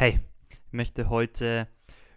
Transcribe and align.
Hey, 0.00 0.18
ich 0.48 0.72
möchte 0.72 1.10
heute 1.10 1.68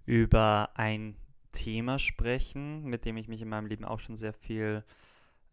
über 0.06 0.70
ein 0.75 1.17
Thema 1.51 2.00
sprechen, 2.00 2.86
mit 2.86 3.04
dem 3.04 3.17
ich 3.17 3.28
mich 3.28 3.42
in 3.42 3.50
meinem 3.50 3.66
Leben 3.66 3.83
auch 3.83 4.00
schon 4.00 4.16
sehr 4.16 4.32
viel 4.32 4.86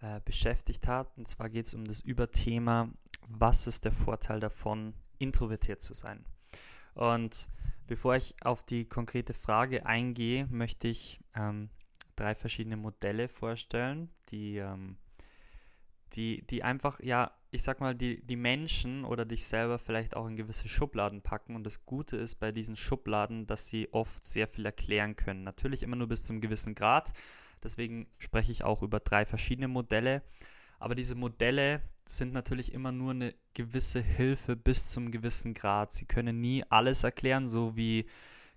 äh, 0.00 0.20
beschäftigt 0.24 0.86
habe. 0.86 1.08
Und 1.16 1.26
zwar 1.26 1.50
geht 1.50 1.66
es 1.66 1.74
um 1.74 1.84
das 1.84 2.02
Überthema, 2.02 2.88
was 3.26 3.66
ist 3.66 3.84
der 3.84 3.90
Vorteil 3.90 4.38
davon, 4.38 4.94
introvertiert 5.18 5.82
zu 5.82 5.92
sein? 5.92 6.24
Und 6.94 7.48
bevor 7.88 8.14
ich 8.14 8.36
auf 8.42 8.62
die 8.62 8.84
konkrete 8.84 9.34
Frage 9.34 9.84
eingehe, 9.84 10.46
möchte 10.52 10.86
ich 10.86 11.18
ähm, 11.34 11.68
drei 12.14 12.36
verschiedene 12.36 12.76
Modelle 12.76 13.26
vorstellen, 13.26 14.08
die, 14.28 14.58
ähm, 14.58 14.98
die, 16.16 16.46
die 16.46 16.62
einfach, 16.62 17.00
ja, 17.00 17.32
ich 17.52 17.62
sag 17.62 17.80
mal, 17.80 17.94
die, 17.94 18.24
die 18.24 18.36
Menschen 18.36 19.04
oder 19.04 19.24
dich 19.24 19.44
selber 19.44 19.78
vielleicht 19.78 20.16
auch 20.16 20.26
in 20.26 20.36
gewisse 20.36 20.68
Schubladen 20.68 21.20
packen. 21.22 21.56
Und 21.56 21.64
das 21.64 21.84
Gute 21.84 22.16
ist 22.16 22.36
bei 22.36 22.52
diesen 22.52 22.76
Schubladen, 22.76 23.46
dass 23.46 23.68
sie 23.68 23.92
oft 23.92 24.24
sehr 24.24 24.46
viel 24.46 24.64
erklären 24.64 25.16
können. 25.16 25.42
Natürlich 25.42 25.82
immer 25.82 25.96
nur 25.96 26.08
bis 26.08 26.24
zum 26.24 26.40
gewissen 26.40 26.74
Grad. 26.74 27.12
Deswegen 27.62 28.06
spreche 28.18 28.52
ich 28.52 28.64
auch 28.64 28.82
über 28.82 29.00
drei 29.00 29.26
verschiedene 29.26 29.68
Modelle. 29.68 30.22
Aber 30.78 30.94
diese 30.94 31.14
Modelle 31.14 31.82
sind 32.06 32.32
natürlich 32.32 32.72
immer 32.72 32.92
nur 32.92 33.10
eine 33.10 33.34
gewisse 33.54 34.00
Hilfe 34.00 34.56
bis 34.56 34.90
zum 34.90 35.10
gewissen 35.10 35.54
Grad. 35.54 35.92
Sie 35.92 36.06
können 36.06 36.40
nie 36.40 36.64
alles 36.70 37.04
erklären, 37.04 37.48
so 37.48 37.76
wie, 37.76 38.06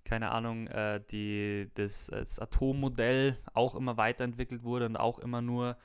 keine 0.04 0.30
Ahnung, 0.30 0.66
äh, 0.68 1.02
die, 1.10 1.70
das, 1.74 2.06
das 2.06 2.38
Atommodell 2.38 3.38
auch 3.52 3.74
immer 3.74 3.96
weiterentwickelt 3.96 4.62
wurde 4.62 4.86
und 4.86 4.96
auch 4.96 5.18
immer 5.18 5.42
nur 5.42 5.76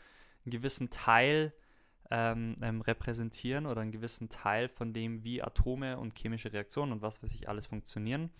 einen 0.45 0.51
gewissen 0.51 0.89
Teil 0.89 1.53
ähm, 2.11 2.55
ähm, 2.61 2.81
repräsentieren 2.81 3.65
oder 3.65 3.81
einen 3.81 3.91
gewissen 3.91 4.29
Teil 4.29 4.67
von 4.69 4.93
dem, 4.93 5.23
wie 5.23 5.43
Atome 5.43 5.97
und 5.97 6.17
chemische 6.17 6.51
Reaktionen 6.51 6.91
und 6.91 7.01
was 7.01 7.21
weiß 7.21 7.33
ich 7.33 7.47
alles 7.47 7.67
funktionieren. 7.67 8.31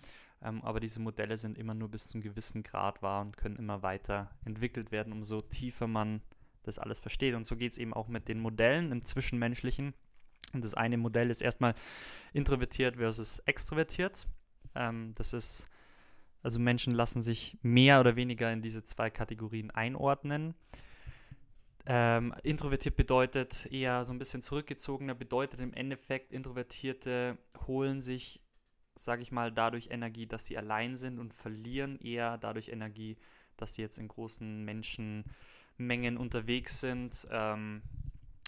Ähm, 0.42 0.62
aber 0.62 0.80
diese 0.80 1.00
Modelle 1.00 1.38
sind 1.38 1.58
immer 1.58 1.74
nur 1.74 1.88
bis 1.88 2.08
zum 2.08 2.20
gewissen 2.20 2.62
Grad 2.62 3.02
wahr 3.02 3.22
und 3.22 3.36
können 3.36 3.56
immer 3.56 3.82
weiter 3.82 4.30
entwickelt 4.44 4.90
werden, 4.90 5.12
umso 5.12 5.40
tiefer 5.40 5.86
man 5.86 6.22
das 6.62 6.78
alles 6.78 6.98
versteht. 6.98 7.34
Und 7.34 7.44
so 7.44 7.56
geht 7.56 7.72
es 7.72 7.78
eben 7.78 7.94
auch 7.94 8.08
mit 8.08 8.28
den 8.28 8.40
Modellen 8.40 8.90
im 8.92 9.04
Zwischenmenschlichen. 9.04 9.94
Und 10.52 10.64
das 10.64 10.74
eine 10.74 10.96
Modell 10.96 11.30
ist 11.30 11.42
erstmal 11.42 11.74
introvertiert 12.32 12.96
versus 12.96 13.38
extrovertiert. 13.40 14.26
Ähm, 14.74 15.12
das 15.14 15.32
ist, 15.32 15.68
also 16.42 16.58
Menschen 16.58 16.94
lassen 16.94 17.22
sich 17.22 17.56
mehr 17.62 18.00
oder 18.00 18.16
weniger 18.16 18.52
in 18.52 18.62
diese 18.62 18.82
zwei 18.82 19.10
Kategorien 19.10 19.70
einordnen. 19.70 20.54
Ähm, 21.92 22.32
introvertiert 22.44 22.94
bedeutet 22.94 23.66
eher 23.72 24.04
so 24.04 24.12
ein 24.12 24.20
bisschen 24.20 24.42
zurückgezogener, 24.42 25.16
bedeutet 25.16 25.58
im 25.58 25.74
Endeffekt, 25.74 26.32
Introvertierte 26.32 27.36
holen 27.66 28.00
sich, 28.00 28.40
sage 28.94 29.22
ich 29.22 29.32
mal, 29.32 29.50
dadurch 29.50 29.88
Energie, 29.90 30.28
dass 30.28 30.46
sie 30.46 30.56
allein 30.56 30.94
sind 30.94 31.18
und 31.18 31.34
verlieren 31.34 31.98
eher 31.98 32.38
dadurch 32.38 32.68
Energie, 32.68 33.16
dass 33.56 33.74
sie 33.74 33.82
jetzt 33.82 33.98
in 33.98 34.06
großen 34.06 34.64
Menschenmengen 34.64 36.16
unterwegs 36.16 36.78
sind 36.78 37.26
ähm, 37.32 37.82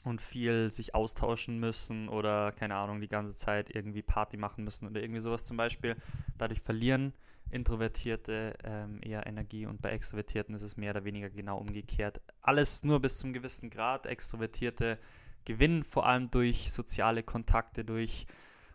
und 0.05 0.20
viel 0.20 0.70
sich 0.70 0.95
austauschen 0.95 1.59
müssen 1.59 2.09
oder, 2.09 2.53
keine 2.53 2.77
Ahnung, 2.77 3.01
die 3.01 3.09
ganze 3.09 3.35
Zeit 3.35 3.75
irgendwie 3.75 4.03
Party 4.03 4.37
machen 4.37 4.63
müssen 4.63 4.87
oder 4.87 5.03
irgendwie 5.03 5.20
sowas 5.20 5.47
zum 5.47 5.57
Beispiel. 5.57 5.97
Dadurch 6.39 6.61
verlieren 6.61 7.13
Introvertierte 7.53 8.55
ähm, 8.64 8.98
eher 9.03 9.27
Energie 9.27 9.67
und 9.67 9.83
bei 9.83 9.91
Extrovertierten 9.91 10.55
ist 10.55 10.62
es 10.62 10.78
mehr 10.78 10.91
oder 10.91 11.05
weniger 11.05 11.28
genau 11.28 11.58
umgekehrt. 11.58 12.20
Alles 12.41 12.83
nur 12.83 13.00
bis 13.00 13.19
zum 13.19 13.34
gewissen 13.34 13.69
Grad. 13.69 14.06
Extrovertierte 14.06 14.98
gewinnen 15.45 15.84
vor 15.84 16.06
allem 16.06 16.30
durch 16.30 16.73
soziale 16.73 17.23
Kontakte, 17.23 17.84
durch 17.84 18.27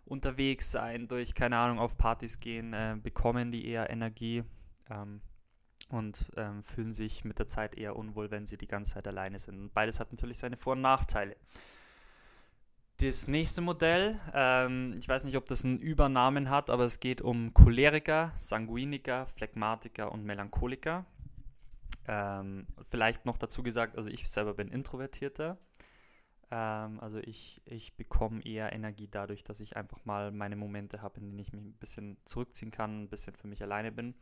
unterwegs 0.05 0.71
sein, 0.71 1.07
durch, 1.07 1.33
keine 1.33 1.57
Ahnung, 1.57 1.79
auf 1.79 1.97
Partys 1.97 2.39
gehen, 2.39 2.73
äh, 2.73 2.95
bekommen 3.01 3.51
die 3.51 3.67
eher 3.67 3.89
Energie 3.89 4.43
ähm, 4.91 5.21
und 5.89 6.31
ähm, 6.37 6.63
fühlen 6.63 6.93
sich 6.93 7.25
mit 7.25 7.39
der 7.39 7.47
Zeit 7.47 7.75
eher 7.75 7.95
unwohl, 7.95 8.29
wenn 8.29 8.45
sie 8.45 8.57
die 8.57 8.67
ganze 8.67 8.93
Zeit 8.93 9.07
alleine 9.07 9.39
sind. 9.39 9.59
Und 9.59 9.73
beides 9.73 9.99
hat 9.99 10.11
natürlich 10.11 10.37
seine 10.37 10.55
Vor- 10.55 10.73
und 10.73 10.81
Nachteile. 10.81 11.35
Das 12.99 13.27
nächste 13.27 13.61
Modell, 13.61 14.19
ähm, 14.33 14.95
ich 14.97 15.07
weiß 15.07 15.23
nicht, 15.23 15.37
ob 15.37 15.45
das 15.45 15.63
einen 15.63 15.77
Übernamen 15.77 16.49
hat, 16.49 16.71
aber 16.71 16.83
es 16.83 16.99
geht 16.99 17.21
um 17.21 17.53
Choleriker, 17.53 18.31
Sanguiniker, 18.35 19.27
Phlegmatiker 19.27 20.11
und 20.11 20.25
Melancholiker. 20.25 21.05
Ähm, 22.07 22.65
vielleicht 22.89 23.27
noch 23.27 23.37
dazu 23.37 23.61
gesagt, 23.61 23.97
also 23.97 24.09
ich 24.09 24.27
selber 24.27 24.55
bin 24.55 24.69
Introvertierter. 24.69 25.59
Ähm, 26.49 26.99
also 26.99 27.19
ich, 27.19 27.61
ich 27.65 27.95
bekomme 27.95 28.43
eher 28.43 28.73
Energie 28.73 29.07
dadurch, 29.07 29.43
dass 29.43 29.59
ich 29.59 29.77
einfach 29.77 30.03
mal 30.05 30.31
meine 30.31 30.55
Momente 30.55 31.03
habe, 31.03 31.19
in 31.19 31.27
denen 31.27 31.39
ich 31.39 31.53
mich 31.53 31.61
ein 31.61 31.73
bisschen 31.73 32.17
zurückziehen 32.25 32.71
kann, 32.71 33.03
ein 33.03 33.09
bisschen 33.09 33.35
für 33.35 33.47
mich 33.47 33.61
alleine 33.61 33.91
bin. 33.91 34.15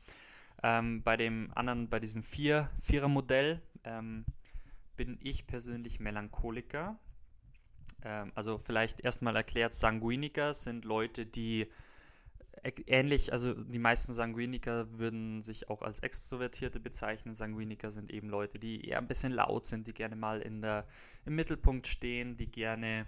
Ähm, 0.63 1.01
bei 1.01 1.15
dem 1.15 1.49
anderen, 1.55 1.87
bei 1.87 2.01
diesem 2.01 2.23
Vier, 2.23 2.69
Vierer-Modell 2.81 3.61
ähm, 3.85 4.25
bin 4.97 5.17
ich 5.21 5.47
persönlich 5.47 6.01
Melancholiker. 6.01 6.99
Ähm, 8.05 8.31
also 8.35 8.59
vielleicht 8.63 9.01
erstmal 9.01 9.35
erklärt, 9.35 9.73
Sanguiniker 9.73 10.53
sind 10.53 10.85
Leute, 10.85 11.25
die 11.25 11.67
ähnlich, 12.87 13.31
also 13.31 13.53
die 13.53 13.79
meisten 13.79 14.13
Sanguiniker 14.13 14.97
würden 14.97 15.41
sich 15.41 15.69
auch 15.69 15.81
als 15.81 15.99
Extrovertierte 15.99 16.79
bezeichnen. 16.79 17.33
Sanguiniker 17.33 17.91
sind 17.91 18.11
eben 18.11 18.29
Leute, 18.29 18.59
die 18.59 18.87
eher 18.87 18.99
ein 18.99 19.07
bisschen 19.07 19.33
laut 19.33 19.65
sind, 19.65 19.87
die 19.87 19.93
gerne 19.93 20.15
mal 20.15 20.41
in 20.41 20.61
der, 20.61 20.87
im 21.25 21.35
Mittelpunkt 21.35 21.87
stehen, 21.87 22.37
die 22.37 22.49
gerne 22.49 23.07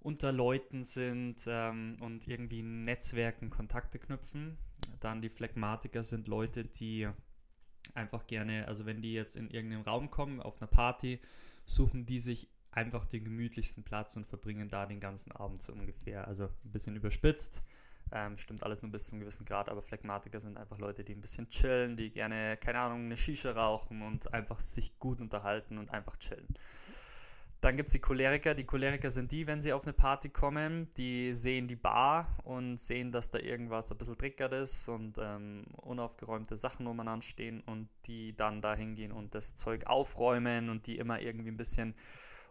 unter 0.00 0.32
Leuten 0.32 0.84
sind 0.84 1.44
ähm, 1.48 1.96
und 2.00 2.28
irgendwie 2.28 2.62
Netzwerken 2.62 3.50
Kontakte 3.50 3.98
knüpfen. 3.98 4.58
Dann 5.00 5.22
die 5.22 5.28
Phlegmatiker 5.28 6.02
sind 6.02 6.28
Leute, 6.28 6.64
die 6.64 7.08
einfach 7.94 8.26
gerne, 8.26 8.68
also 8.68 8.86
wenn 8.86 9.02
die 9.02 9.12
jetzt 9.12 9.34
in 9.34 9.50
irgendeinen 9.50 9.82
Raum 9.82 10.10
kommen, 10.10 10.40
auf 10.40 10.60
einer 10.60 10.68
Party, 10.68 11.20
suchen 11.64 12.06
die 12.06 12.20
sich 12.20 12.48
einfach 12.78 13.06
den 13.06 13.24
gemütlichsten 13.24 13.82
Platz 13.82 14.16
und 14.16 14.26
verbringen 14.26 14.68
da 14.68 14.86
den 14.86 15.00
ganzen 15.00 15.32
Abend 15.32 15.60
so 15.60 15.72
ungefähr. 15.72 16.26
Also 16.28 16.44
ein 16.44 16.72
bisschen 16.72 16.94
überspitzt. 16.94 17.62
Ähm, 18.12 18.38
stimmt 18.38 18.62
alles 18.62 18.80
nur 18.82 18.90
bis 18.90 19.06
zu 19.06 19.12
einem 19.12 19.20
gewissen 19.20 19.44
Grad, 19.44 19.68
aber 19.68 19.82
Phlegmatiker 19.82 20.40
sind 20.40 20.56
einfach 20.56 20.78
Leute, 20.78 21.04
die 21.04 21.12
ein 21.12 21.20
bisschen 21.20 21.50
chillen, 21.50 21.96
die 21.96 22.10
gerne, 22.10 22.56
keine 22.56 22.78
Ahnung, 22.78 23.04
eine 23.04 23.16
Shisha 23.16 23.50
rauchen 23.50 24.00
und 24.00 24.32
einfach 24.32 24.60
sich 24.60 24.98
gut 24.98 25.20
unterhalten 25.20 25.76
und 25.76 25.90
einfach 25.90 26.16
chillen. 26.16 26.46
Dann 27.60 27.76
gibt 27.76 27.88
es 27.88 27.94
die 27.94 27.98
Choleriker. 27.98 28.54
Die 28.54 28.64
Choleriker 28.64 29.10
sind 29.10 29.32
die, 29.32 29.48
wenn 29.48 29.60
sie 29.60 29.72
auf 29.72 29.82
eine 29.82 29.92
Party 29.92 30.28
kommen, 30.28 30.88
die 30.96 31.34
sehen 31.34 31.66
die 31.66 31.76
Bar 31.76 32.28
und 32.44 32.76
sehen, 32.76 33.10
dass 33.10 33.30
da 33.30 33.40
irgendwas 33.40 33.90
ein 33.90 33.98
bisschen 33.98 34.16
trickert 34.16 34.52
ist 34.52 34.88
und 34.88 35.18
ähm, 35.20 35.64
unaufgeräumte 35.78 36.56
Sachen 36.56 36.86
umeinander 36.86 37.24
stehen 37.24 37.60
und 37.62 37.88
die 38.06 38.36
dann 38.36 38.62
da 38.62 38.76
hingehen 38.76 39.10
und 39.10 39.34
das 39.34 39.56
Zeug 39.56 39.86
aufräumen 39.86 40.70
und 40.70 40.86
die 40.86 40.98
immer 40.98 41.20
irgendwie 41.20 41.50
ein 41.50 41.56
bisschen 41.56 41.96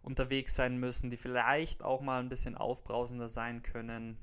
unterwegs 0.07 0.55
sein 0.55 0.77
müssen, 0.77 1.09
die 1.09 1.17
vielleicht 1.17 1.83
auch 1.83 1.99
mal 1.99 2.21
ein 2.21 2.29
bisschen 2.29 2.55
aufbrausender 2.55 3.27
sein 3.27 3.61
können. 3.61 4.17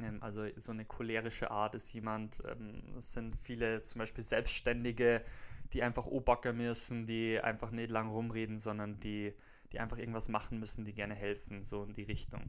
Ähm, 0.00 0.22
also 0.22 0.46
so 0.56 0.70
eine 0.70 0.84
cholerische 0.84 1.50
Art 1.50 1.74
ist 1.74 1.92
jemand, 1.92 2.40
ähm, 2.48 2.94
es 2.96 3.12
sind 3.12 3.34
viele 3.34 3.82
zum 3.82 3.98
Beispiel 3.98 4.22
Selbstständige, 4.22 5.24
die 5.72 5.82
einfach 5.82 6.06
Obacker 6.06 6.52
müssen, 6.52 7.04
die 7.04 7.40
einfach 7.40 7.72
nicht 7.72 7.90
lang 7.90 8.10
rumreden, 8.10 8.58
sondern 8.58 9.00
die, 9.00 9.34
die 9.72 9.80
einfach 9.80 9.98
irgendwas 9.98 10.28
machen 10.28 10.60
müssen, 10.60 10.84
die 10.84 10.94
gerne 10.94 11.16
helfen, 11.16 11.64
so 11.64 11.82
in 11.82 11.92
die 11.92 12.04
Richtung. 12.04 12.48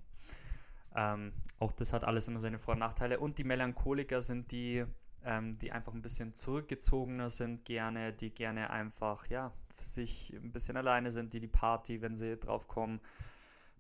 Ähm, 0.96 1.34
auch 1.58 1.72
das 1.72 1.92
hat 1.92 2.04
alles 2.04 2.28
immer 2.28 2.40
seine 2.40 2.60
Vor- 2.60 2.76
und 2.76 2.82
Nachteile. 2.82 3.20
Und 3.20 3.40
die 3.40 3.44
Melancholiker 3.44 4.22
sind 4.22 4.52
die, 4.52 4.86
ähm, 5.26 5.58
die 5.58 5.72
einfach 5.72 5.94
ein 5.96 6.04
bisschen 6.04 6.34
zurückgezogener 6.34 7.32
sind, 7.32 7.66
gerne, 7.66 8.14
die 8.14 8.30
gerne 8.30 8.70
einfach, 8.70 9.28
ja, 9.28 9.52
sich 9.82 10.34
ein 10.34 10.52
bisschen 10.52 10.78
alleine 10.78 11.12
sind, 11.12 11.34
die 11.34 11.40
die 11.40 11.48
Party, 11.48 12.02
wenn 12.02 12.16
sie 12.16 12.38
drauf 12.38 12.68
kommen, 12.68 13.00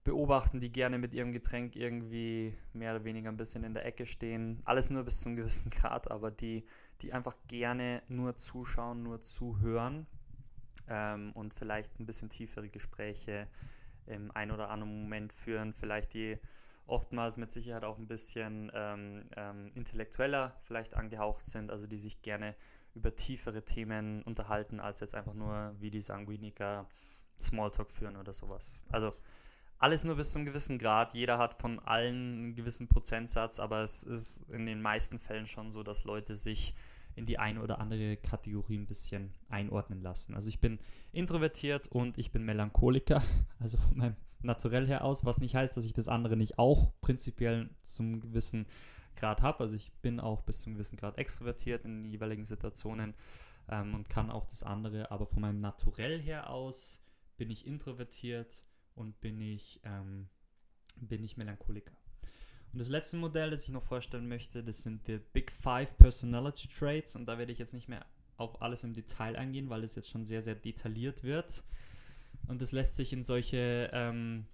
beobachten, 0.04 0.60
die 0.60 0.72
gerne 0.72 0.98
mit 0.98 1.14
ihrem 1.14 1.32
Getränk 1.32 1.76
irgendwie 1.76 2.56
mehr 2.74 2.96
oder 2.96 3.04
weniger 3.04 3.30
ein 3.30 3.38
bisschen 3.38 3.64
in 3.64 3.74
der 3.74 3.86
Ecke 3.86 4.06
stehen. 4.06 4.62
Alles 4.66 4.90
nur 4.90 5.04
bis 5.04 5.19
zu 5.19 5.30
einem 5.30 5.38
gewissen 5.38 5.69
Grad, 5.72 6.10
aber 6.10 6.31
die, 6.31 6.66
die 7.01 7.13
einfach 7.13 7.36
gerne 7.48 8.01
nur 8.07 8.36
zuschauen, 8.36 9.04
nur 9.04 9.22
zuhören 9.22 10.07
ähm, 10.88 11.31
und 11.34 11.54
vielleicht 11.54 12.00
ein 12.00 12.06
bisschen 12.06 12.30
tiefere 12.30 12.69
Gespräche 12.69 13.48
im 14.06 14.31
ein 14.31 14.51
oder 14.51 14.69
anderen 14.69 15.04
Moment 15.04 15.34
führen, 15.34 15.74
vielleicht 15.74 16.13
die 16.13 16.38
oftmals 16.88 17.38
mit 17.38 17.51
Sicherheit 17.51 17.84
auch 17.84 18.00
ein 18.00 18.07
bisschen 18.07 18.72
ähm, 18.74 19.30
ähm, 19.36 19.72
intellektueller 19.75 20.56
vielleicht 20.63 20.96
angehaucht 20.96 21.46
sind, 21.46 21.69
also 21.69 21.86
die 21.86 21.98
sich 21.98 22.22
gerne 22.22 22.56
über 22.94 23.15
tiefere 23.15 23.63
Themen 23.63 24.24
unterhalten, 24.24 24.80
als 24.80 25.00
jetzt 25.00 25.15
einfach 25.15 25.33
nur 25.33 25.75
wie 25.80 25.89
die 25.89 26.01
Sanguiniker 26.01 26.88
Smalltalk 27.39 27.91
führen 27.91 28.18
oder 28.18 28.33
sowas. 28.33 28.83
Also 28.89 29.13
alles 29.77 30.03
nur 30.03 30.15
bis 30.15 30.31
zu 30.31 30.39
einem 30.39 30.45
gewissen 30.45 30.77
Grad. 30.77 31.13
Jeder 31.13 31.38
hat 31.38 31.62
von 31.62 31.80
allen 31.80 32.15
einen 32.15 32.56
gewissen 32.56 32.88
Prozentsatz, 32.88 33.59
aber 33.59 33.81
es 33.83 34.03
ist 34.03 34.41
in 34.50 34.65
den 34.65 34.81
meisten 34.81 35.19
Fällen 35.19 35.45
schon 35.45 35.71
so, 35.71 35.83
dass 35.83 36.03
Leute 36.03 36.36
sich 36.36 36.75
in 37.15 37.25
die 37.25 37.39
eine 37.39 37.62
oder 37.62 37.80
andere 37.80 38.18
Kategorie 38.18 38.77
ein 38.77 38.86
bisschen 38.86 39.33
einordnen 39.50 40.01
lassen. 40.01 40.36
Also 40.36 40.50
ich 40.50 40.59
bin 40.59 40.80
introvertiert 41.12 41.88
und 41.88 42.18
ich 42.18 42.31
bin 42.31 42.44
Melancholiker, 42.44 43.24
also 43.59 43.77
von 43.77 43.97
meinem 43.97 44.15
Naturell 44.41 44.88
her 44.88 45.03
aus, 45.03 45.25
was 45.25 45.39
nicht 45.39 45.56
heißt, 45.56 45.75
dass 45.75 45.83
ich 45.83 45.94
das 45.94 46.07
andere 46.07 46.38
nicht 46.38 46.57
auch 46.59 46.94
prinzipiell 47.01 47.69
zum 47.83 48.21
gewissen 48.21 48.68
Grad 49.16 49.42
habe. 49.42 49.64
Also 49.64 49.76
ich 49.76 49.92
bin 50.02 50.20
auch 50.20 50.42
bis 50.42 50.62
zu 50.62 50.68
einem 50.68 50.76
gewissen 50.76 50.98
Grad 50.98 51.18
extrovertiert 51.18 51.86
in 51.86 52.04
den 52.04 52.12
jeweiligen 52.12 52.46
Situationen 52.46 53.14
ähm, 53.70 53.96
und 53.96 54.10
kann 54.10 54.30
auch 54.32 54.46
das 54.46 54.64
andere, 54.64 55.12
aber 55.12 55.26
von 55.26 55.42
meinem 55.42 55.58
Naturell 55.58 56.20
her 56.20 56.50
aus 56.50 57.04
bin 57.38 57.50
ich 57.50 57.66
introvertiert 57.66 58.64
und 58.96 59.20
bin 59.22 59.40
ich, 59.42 59.80
ähm, 59.84 60.28
bin 60.98 61.24
ich 61.24 61.38
Melancholiker. 61.38 61.96
Und 62.72 62.80
das 62.80 62.90
letzte 62.90 63.18
Modell, 63.18 63.50
das 63.50 63.64
ich 63.64 63.70
noch 63.70 63.84
vorstellen 63.84 64.28
möchte, 64.28 64.64
das 64.64 64.84
sind 64.84 65.08
die 65.08 65.18
Big 65.18 65.52
Five 65.52 65.98
Personality 65.98 66.68
Traits. 66.68 67.16
Und 67.16 67.26
da 67.26 67.38
werde 67.38 67.52
ich 67.52 67.58
jetzt 67.58 67.74
nicht 67.74 67.88
mehr 67.88 68.06
auf 68.38 68.62
alles 68.62 68.84
im 68.84 68.94
Detail 68.94 69.36
eingehen, 69.36 69.70
weil 69.70 69.84
es 69.84 69.96
jetzt 69.96 70.10
schon 70.10 70.26
sehr, 70.26 70.42
sehr 70.42 70.56
detailliert 70.56 71.24
wird. 71.24 71.64
Und 72.48 72.62
das 72.62 72.72
lässt 72.72 72.96
sich 72.96 73.12
in 73.12 73.24
solche 73.24 73.90
ähm, 73.92 74.46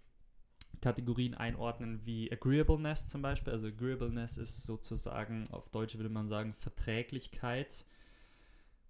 Kategorien 0.86 1.34
einordnen 1.34 2.00
wie 2.06 2.32
Agreeableness 2.32 3.08
zum 3.08 3.24
Beispiel. 3.24 3.52
Also 3.52 3.66
Agreeableness 3.66 4.38
ist 4.38 4.66
sozusagen, 4.66 5.46
auf 5.50 5.68
Deutsch 5.70 5.98
würde 5.98 6.10
man 6.10 6.28
sagen, 6.28 6.54
Verträglichkeit. 6.54 7.86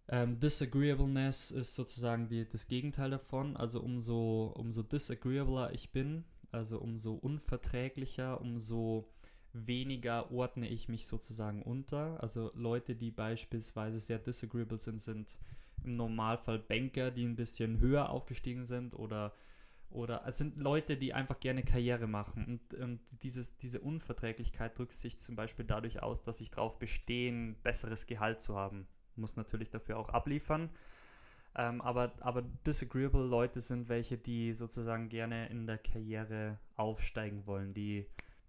Ähm, 0.10 0.38
Disagreeableness 0.42 1.52
ist 1.52 1.74
sozusagen 1.74 2.28
die, 2.28 2.50
das 2.50 2.68
Gegenteil 2.68 3.12
davon. 3.12 3.56
Also 3.56 3.80
umso, 3.80 4.54
umso 4.58 4.84
disagreeabler 4.84 5.74
ich 5.74 5.92
bin, 5.92 6.26
also 6.52 6.80
umso 6.80 7.14
unverträglicher, 7.14 8.42
umso 8.42 9.08
weniger 9.54 10.30
ordne 10.34 10.68
ich 10.68 10.90
mich 10.90 11.08
sozusagen 11.08 11.62
unter. 11.62 12.22
Also 12.22 12.52
Leute, 12.56 12.98
die 12.98 13.12
beispielsweise 13.12 14.02
sehr 14.02 14.20
disagreeable 14.20 14.80
sind, 14.80 15.00
sind 15.00 15.40
im 15.82 15.92
Normalfall 15.92 16.60
Banker, 16.60 17.10
die 17.10 17.24
ein 17.24 17.38
bisschen 17.38 17.80
höher 17.80 18.10
aufgestiegen 18.10 18.66
sind 18.66 19.00
oder 19.00 19.34
oder 19.96 20.24
es 20.28 20.38
sind 20.38 20.58
Leute, 20.58 20.98
die 20.98 21.14
einfach 21.14 21.40
gerne 21.40 21.64
Karriere 21.64 22.08
machen. 22.08 22.46
Und, 22.46 22.80
und 22.80 23.24
dieses, 23.24 23.58
diese 23.58 23.80
Unverträglichkeit 23.80 24.78
drückt 24.78 24.92
sich 24.92 25.18
zum 25.18 25.36
Beispiel 25.36 25.66
dadurch 25.66 26.04
aus, 26.04 26.22
dass 26.22 26.42
ich 26.42 26.52
darauf 26.52 26.78
bestehe, 26.78 27.32
ein 27.32 27.56
besseres 27.64 28.06
Gehalt 28.06 28.42
zu 28.42 28.56
haben. 28.56 28.88
Muss 29.16 29.38
natürlich 29.38 29.70
dafür 29.70 29.98
auch 29.98 30.10
abliefern. 30.10 30.70
Ähm, 31.56 31.82
aber, 31.82 32.14
aber 32.20 32.42
disagreeable 32.42 33.26
Leute 33.26 33.62
sind 33.62 33.88
welche, 33.88 34.18
die 34.18 34.52
sozusagen 34.52 35.08
gerne 35.08 35.48
in 35.48 35.66
der 35.66 35.78
Karriere 35.78 36.60
aufsteigen 36.76 37.48
wollen, 37.48 37.74
die, 37.74 38.06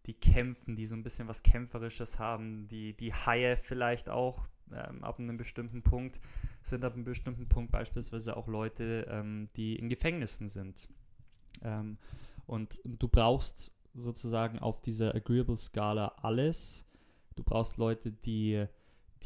die 0.07 0.15
kämpfen, 0.15 0.75
die 0.75 0.87
so 0.87 0.97
ein 0.97 1.05
bisschen 1.05 1.29
was 1.29 1.45
Kämpferisches 1.45 2.19
haben, 2.19 2.67
die, 2.67 2.97
die 2.97 3.15
Haie 3.15 3.57
vielleicht 3.57 4.09
auch 4.09 4.49
ähm, 4.73 5.05
ab 5.05 5.21
einem 5.21 5.37
bestimmten 5.37 5.83
Punkt, 5.83 6.21
sind 6.63 6.85
ab 6.85 6.95
einem 6.95 7.05
bestimmten 7.05 7.49
Punkt 7.49 7.71
beispielsweise 7.71 8.37
auch 8.37 8.49
Leute, 8.49 9.07
ähm, 9.09 9.49
die 9.55 9.77
in 9.77 9.89
Gefängnissen 9.89 10.49
sind. 10.49 10.89
Ähm, 11.63 11.99
und 12.47 12.81
du 12.85 13.09
brauchst 13.09 13.73
sozusagen 13.95 14.59
auf 14.59 14.81
dieser 14.81 15.15
Agreeable-Skala 15.15 16.17
alles. 16.23 16.85
Du 17.35 17.43
brauchst 17.43 17.77
Leute, 17.77 18.13
die 18.13 18.67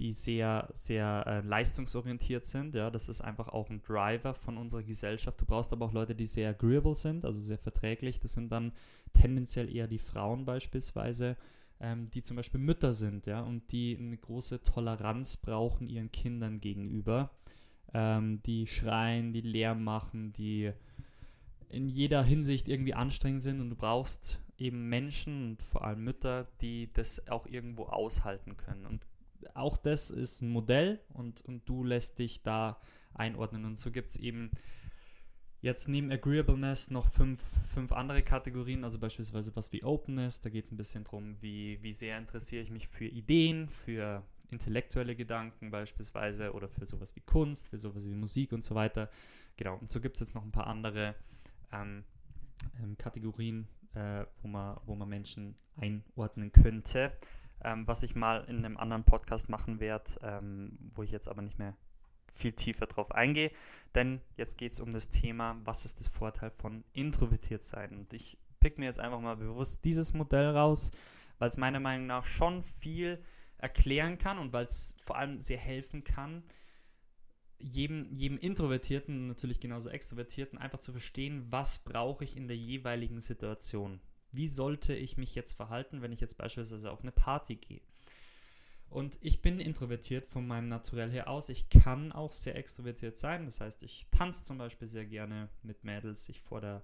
die 0.00 0.12
sehr, 0.12 0.68
sehr 0.72 1.24
äh, 1.26 1.40
leistungsorientiert 1.46 2.46
sind. 2.46 2.74
Ja, 2.74 2.90
das 2.90 3.08
ist 3.08 3.20
einfach 3.20 3.48
auch 3.48 3.68
ein 3.70 3.82
Driver 3.82 4.34
von 4.34 4.56
unserer 4.56 4.82
Gesellschaft. 4.82 5.40
Du 5.40 5.44
brauchst 5.44 5.72
aber 5.72 5.86
auch 5.86 5.92
Leute, 5.92 6.14
die 6.14 6.26
sehr 6.26 6.50
agreeable 6.50 6.94
sind, 6.94 7.24
also 7.24 7.38
sehr 7.38 7.58
verträglich. 7.58 8.18
Das 8.18 8.32
sind 8.32 8.50
dann 8.50 8.72
tendenziell 9.12 9.72
eher 9.74 9.86
die 9.86 9.98
Frauen 9.98 10.44
beispielsweise, 10.46 11.36
ähm, 11.80 12.06
die 12.06 12.22
zum 12.22 12.36
Beispiel 12.36 12.60
Mütter 12.60 12.94
sind, 12.94 13.26
ja, 13.26 13.40
und 13.40 13.72
die 13.72 13.96
eine 13.98 14.16
große 14.16 14.62
Toleranz 14.62 15.36
brauchen 15.36 15.88
ihren 15.88 16.10
Kindern 16.10 16.60
gegenüber. 16.60 17.30
Ähm, 17.92 18.40
die 18.42 18.66
schreien, 18.66 19.32
die 19.32 19.42
Lärm 19.42 19.84
machen, 19.84 20.32
die 20.32 20.72
in 21.70 21.88
jeder 21.88 22.22
Hinsicht 22.22 22.68
irgendwie 22.68 22.94
anstrengend 22.94 23.42
sind 23.42 23.60
und 23.60 23.70
du 23.70 23.76
brauchst 23.76 24.40
eben 24.58 24.88
Menschen 24.88 25.50
und 25.50 25.62
vor 25.62 25.84
allem 25.84 26.04
Mütter, 26.04 26.44
die 26.60 26.92
das 26.92 27.26
auch 27.28 27.46
irgendwo 27.46 27.84
aushalten 27.84 28.56
können. 28.56 28.86
Und 28.86 29.06
auch 29.54 29.76
das 29.76 30.10
ist 30.10 30.42
ein 30.42 30.50
Modell 30.50 31.00
und, 31.14 31.40
und 31.42 31.68
du 31.68 31.84
lässt 31.84 32.18
dich 32.18 32.42
da 32.42 32.80
einordnen. 33.14 33.64
Und 33.64 33.78
so 33.78 33.90
gibt 33.90 34.10
es 34.10 34.16
eben 34.16 34.50
jetzt 35.62 35.88
neben 35.88 36.10
Agreeableness 36.10 36.90
noch 36.90 37.10
fünf, 37.10 37.42
fünf 37.72 37.92
andere 37.92 38.22
Kategorien, 38.22 38.84
also 38.84 38.98
beispielsweise 38.98 39.54
was 39.56 39.72
wie 39.72 39.84
Openness, 39.84 40.40
da 40.40 40.48
geht 40.48 40.64
es 40.64 40.72
ein 40.72 40.76
bisschen 40.76 41.04
darum, 41.04 41.36
wie, 41.40 41.82
wie 41.82 41.92
sehr 41.92 42.18
interessiere 42.18 42.62
ich 42.62 42.70
mich 42.70 42.88
für 42.88 43.04
Ideen, 43.04 43.68
für 43.68 44.22
intellektuelle 44.50 45.14
Gedanken 45.14 45.70
beispielsweise 45.70 46.52
oder 46.52 46.68
für 46.68 46.86
sowas 46.86 47.14
wie 47.14 47.20
Kunst, 47.20 47.68
für 47.68 47.78
sowas 47.78 48.08
wie 48.08 48.14
Musik 48.14 48.52
und 48.52 48.64
so 48.64 48.74
weiter. 48.74 49.08
Genau, 49.56 49.76
und 49.78 49.90
so 49.90 50.00
gibt 50.00 50.16
es 50.16 50.20
jetzt 50.20 50.34
noch 50.34 50.44
ein 50.44 50.50
paar 50.50 50.66
andere 50.66 51.14
ähm, 51.72 52.04
Kategorien, 52.98 53.68
äh, 53.94 54.24
wo, 54.42 54.48
man, 54.48 54.78
wo 54.86 54.94
man 54.94 55.08
Menschen 55.08 55.56
einordnen 55.76 56.52
könnte 56.52 57.12
ähm, 57.62 57.86
was 57.86 58.02
ich 58.02 58.14
mal 58.14 58.44
in 58.44 58.64
einem 58.64 58.76
anderen 58.76 59.04
Podcast 59.04 59.48
machen 59.48 59.80
werde, 59.80 60.10
ähm, 60.22 60.78
wo 60.94 61.02
ich 61.02 61.10
jetzt 61.10 61.28
aber 61.28 61.42
nicht 61.42 61.58
mehr 61.58 61.76
viel 62.34 62.52
tiefer 62.52 62.86
drauf 62.86 63.12
eingehe. 63.12 63.50
Denn 63.94 64.20
jetzt 64.36 64.56
geht 64.56 64.72
es 64.72 64.80
um 64.80 64.92
das 64.92 65.10
Thema, 65.10 65.60
was 65.64 65.84
ist 65.84 66.00
das 66.00 66.08
Vorteil 66.08 66.50
von 66.50 66.84
introvertiert 66.92 67.62
sein? 67.62 67.96
Und 67.96 68.12
ich 68.12 68.38
pick 68.60 68.78
mir 68.78 68.86
jetzt 68.86 69.00
einfach 69.00 69.20
mal 69.20 69.36
bewusst 69.36 69.84
dieses 69.84 70.14
Modell 70.14 70.50
raus, 70.50 70.90
weil 71.38 71.48
es 71.48 71.56
meiner 71.56 71.80
Meinung 71.80 72.06
nach 72.06 72.24
schon 72.24 72.62
viel 72.62 73.22
erklären 73.58 74.16
kann 74.16 74.38
und 74.38 74.52
weil 74.52 74.64
es 74.64 74.96
vor 75.02 75.18
allem 75.18 75.38
sehr 75.38 75.58
helfen 75.58 76.02
kann, 76.02 76.42
jedem, 77.62 78.12
jedem 78.12 78.38
Introvertierten, 78.38 79.26
natürlich 79.26 79.60
genauso 79.60 79.90
Extrovertierten, 79.90 80.58
einfach 80.58 80.78
zu 80.78 80.92
verstehen, 80.92 81.46
was 81.50 81.78
brauche 81.78 82.24
ich 82.24 82.36
in 82.36 82.48
der 82.48 82.56
jeweiligen 82.56 83.20
Situation 83.20 84.00
wie 84.32 84.46
sollte 84.46 84.94
ich 84.94 85.16
mich 85.16 85.34
jetzt 85.34 85.52
verhalten, 85.52 86.02
wenn 86.02 86.12
ich 86.12 86.20
jetzt 86.20 86.38
beispielsweise 86.38 86.90
auf 86.90 87.02
eine 87.02 87.12
Party 87.12 87.56
gehe. 87.56 87.80
Und 88.88 89.18
ich 89.20 89.40
bin 89.40 89.60
introvertiert 89.60 90.26
von 90.26 90.46
meinem 90.46 90.66
Naturell 90.66 91.10
her 91.10 91.28
aus. 91.28 91.48
Ich 91.48 91.68
kann 91.68 92.10
auch 92.10 92.32
sehr 92.32 92.56
extrovertiert 92.56 93.16
sein. 93.16 93.46
Das 93.46 93.60
heißt, 93.60 93.82
ich 93.84 94.08
tanze 94.10 94.44
zum 94.44 94.58
Beispiel 94.58 94.88
sehr 94.88 95.06
gerne 95.06 95.48
mit 95.62 95.84
Mädels. 95.84 96.28
Ich 96.28 96.40
fordere 96.40 96.82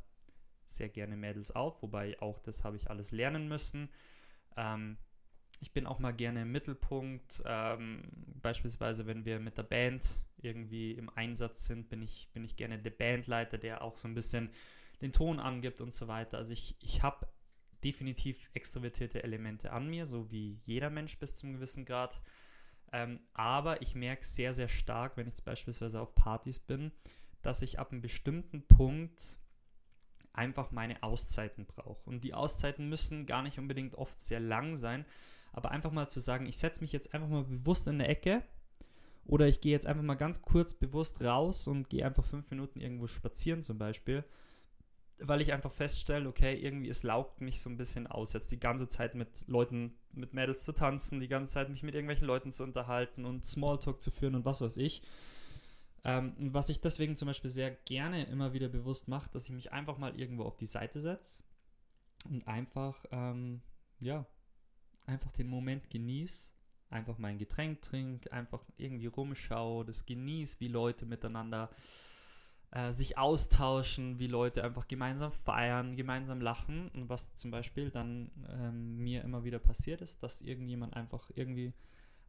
sehr 0.65 0.89
gerne 0.89 1.17
Mädels 1.17 1.51
auf, 1.51 1.83
wobei 1.83 2.21
auch 2.21 2.39
das 2.39 2.63
habe 2.63 2.77
ich 2.77 2.91
alles 2.91 3.11
lernen 3.11 3.49
müssen. 3.49 3.89
Ähm, 4.57 4.99
ich 5.59 5.73
bin 5.73 5.87
auch 5.87 5.99
mal 5.99 6.13
gerne 6.13 6.43
im 6.43 6.53
Mittelpunkt. 6.53 7.43
Ähm, 7.47 8.03
beispielsweise, 8.43 9.07
wenn 9.07 9.25
wir 9.25 9.41
mit 9.41 9.57
der 9.59 9.63
Band 9.63 10.07
irgendwie 10.39 10.93
im 10.93 11.09
Einsatz 11.09 11.67
sind, 11.67 11.89
bin 11.89 12.03
ich, 12.03 12.31
bin 12.33 12.45
ich 12.45 12.57
gerne 12.57 12.79
der 12.79 12.91
Bandleiter, 12.91 13.59
der 13.59 13.83
auch 13.83 13.97
so 13.97 14.07
ein 14.09 14.15
bisschen 14.15 14.51
den 15.01 15.13
Ton 15.13 15.39
angibt 15.41 15.81
und 15.81 15.93
so 15.93 16.09
weiter. 16.09 16.39
Also 16.39 16.53
ich, 16.53 16.77
ich 16.81 17.03
habe 17.03 17.27
definitiv 17.85 18.51
extrovertierte 18.55 19.23
Elemente 19.23 19.73
an 19.73 19.89
mir, 19.89 20.07
so 20.07 20.31
wie 20.31 20.61
jeder 20.65 20.91
Mensch 20.91 21.19
bis 21.19 21.37
zum 21.37 21.53
gewissen 21.53 21.85
Grad. 21.85 22.21
Ähm, 22.93 23.21
aber 23.35 23.83
ich 23.83 23.95
merke 23.95 24.25
sehr, 24.25 24.55
sehr 24.55 24.69
stark, 24.69 25.17
wenn 25.17 25.29
ich 25.29 25.43
beispielsweise 25.43 26.01
auf 26.01 26.15
Partys 26.15 26.59
bin, 26.59 26.93
dass 27.43 27.63
ich 27.63 27.79
ab 27.79 27.93
einem 27.93 28.01
bestimmten 28.01 28.67
Punkt 28.67 29.39
einfach 30.33 30.71
meine 30.71 31.03
Auszeiten 31.03 31.67
brauche. 31.67 32.09
Und 32.09 32.25
die 32.25 32.35
Auszeiten 32.35 32.89
müssen 32.89 33.27
gar 33.27 33.43
nicht 33.43 33.59
unbedingt 33.59 33.95
oft 33.97 34.21
sehr 34.21 34.41
lang 34.41 34.77
sein, 34.77 35.05
aber 35.57 35.73
einfach 35.73 35.91
mal 35.91 36.09
zu 36.09 36.21
sagen, 36.21 36.47
ich 36.47 36.59
setze 36.59 36.81
mich 36.83 36.93
jetzt 36.93 37.13
einfach 37.13 37.29
mal 37.29 37.43
bewusst 37.43 37.89
in 37.89 37.95
eine 37.95 38.07
Ecke 38.07 38.45
oder 39.25 39.49
ich 39.49 39.61
gehe 39.61 39.73
jetzt 39.73 39.87
einfach 39.87 40.05
mal 40.05 40.15
ganz 40.15 40.43
kurz 40.43 40.75
bewusst 40.75 41.23
raus 41.23 41.67
und 41.67 41.89
gehe 41.89 42.07
einfach 42.07 42.25
fünf 42.25 42.49
Minuten 42.51 42.81
irgendwo 42.81 43.09
spazieren 43.09 43.63
zum 43.63 43.79
Beispiel 43.79 44.25
weil 45.21 45.41
ich 45.41 45.53
einfach 45.53 45.73
feststelle, 45.73 46.29
okay, 46.29 46.55
irgendwie 46.55 46.89
es 46.89 47.03
laugt 47.03 47.41
mich 47.41 47.61
so 47.61 47.71
ein 47.71 47.77
bisschen 47.77 48.07
aus, 48.07 48.33
jetzt 48.33 48.51
die 48.51 48.61
ganze 48.61 48.89
Zeit 48.89 49.15
mit 49.15 49.45
Leuten, 49.47 49.95
mit 50.13 50.35
Mädels 50.35 50.65
zu 50.65 50.73
tanzen, 50.73 51.21
die 51.21 51.29
ganze 51.29 51.53
Zeit 51.53 51.71
mich 51.71 51.83
mit 51.83 51.95
irgendwelchen 51.95 52.27
Leuten 52.27 52.53
zu 52.53 52.65
unterhalten 52.65 53.25
und 53.25 53.45
Smalltalk 53.45 54.01
zu 54.01 54.11
führen 54.11 54.35
und 54.35 54.45
was 54.45 54.61
weiß 54.61 54.77
ich. 54.77 55.03
Ähm, 56.05 56.35
was 56.53 56.69
ich 56.69 56.81
deswegen 56.81 57.17
zum 57.17 57.27
Beispiel 57.27 57.51
sehr 57.51 57.71
gerne 57.71 58.25
immer 58.25 58.53
wieder 58.53 58.69
bewusst 58.69 59.09
mache, 59.09 59.31
dass 59.31 59.47
ich 59.47 59.53
mich 59.53 59.73
einfach 59.73 59.99
mal 59.99 60.19
irgendwo 60.19 60.45
auf 60.45 60.57
die 60.57 60.67
Seite 60.67 61.01
setze 61.01 61.43
und 62.29 62.47
einfach, 62.47 63.05
ähm, 63.11 63.63
ja, 64.01 64.27
einfach 65.07 65.33
den 65.33 65.49
Moment 65.49 65.91
genieße, 65.91 66.53
einfach 66.91 67.19
mein 67.19 67.39
Getränk 67.39 67.83
trinke, 67.83 68.33
einfach 68.33 68.65
irgendwie 68.77 69.07
rumschaue, 69.07 69.85
das 69.85 70.07
genieße, 70.07 70.61
wie 70.61 70.69
Leute 70.69 71.07
miteinander 71.07 71.71
äh, 72.71 72.93
sich 72.93 73.17
austauschen, 73.17 74.19
wie 74.19 74.27
Leute 74.27 74.63
einfach 74.65 74.87
gemeinsam 74.89 75.33
feiern, 75.33 75.97
gemeinsam 75.97 76.41
lachen. 76.41 76.91
Und 76.95 77.09
was 77.09 77.35
zum 77.37 77.51
Beispiel 77.51 77.91
dann 77.91 78.31
ähm, 78.49 78.99
mir 78.99 79.23
immer 79.23 79.45
wieder 79.45 79.59
passiert 79.59 80.01
ist, 80.01 80.23
dass 80.23 80.43
irgendjemand 80.43 80.95
einfach 80.95 81.31
irgendwie 81.35 81.73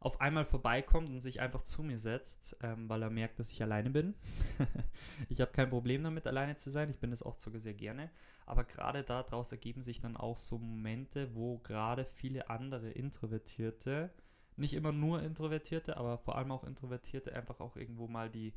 auf 0.00 0.20
einmal 0.20 0.44
vorbeikommt 0.44 1.08
und 1.08 1.20
sich 1.20 1.40
einfach 1.40 1.62
zu 1.62 1.82
mir 1.82 1.98
setzt, 1.98 2.56
ähm, 2.62 2.88
weil 2.88 3.02
er 3.02 3.10
merkt, 3.10 3.38
dass 3.38 3.50
ich 3.50 3.62
alleine 3.62 3.90
bin. 3.90 4.14
ich 5.28 5.40
habe 5.40 5.50
kein 5.50 5.70
Problem 5.70 6.04
damit, 6.04 6.26
alleine 6.26 6.54
zu 6.56 6.70
sein. 6.70 6.88
Ich 6.88 6.98
bin 6.98 7.10
es 7.10 7.24
oft 7.24 7.40
sogar 7.40 7.60
sehr 7.60 7.74
gerne. 7.74 8.10
Aber 8.46 8.64
gerade 8.64 9.02
daraus 9.02 9.50
ergeben 9.50 9.80
sich 9.80 10.00
dann 10.00 10.16
auch 10.16 10.36
so 10.36 10.58
Momente, 10.58 11.34
wo 11.34 11.58
gerade 11.58 12.04
viele 12.04 12.48
andere 12.48 12.90
Introvertierte, 12.90 14.10
nicht 14.56 14.74
immer 14.74 14.92
nur 14.92 15.22
Introvertierte, 15.22 15.96
aber 15.96 16.18
vor 16.18 16.36
allem 16.36 16.52
auch 16.52 16.64
Introvertierte, 16.64 17.34
einfach 17.34 17.60
auch 17.60 17.76
irgendwo 17.76 18.06
mal 18.06 18.30
die 18.30 18.52